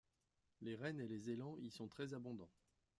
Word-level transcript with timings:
Les 0.61 0.73
rennes 0.75 0.99
et 0.99 1.07
les 1.07 1.29
élans 1.29 1.55
y 1.59 1.69
sont 1.69 1.87
très 1.87 2.15
abondants. 2.15 2.49